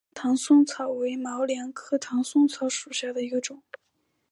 [0.15, 3.61] 粘唐松草为毛茛科唐松草属下的一个种。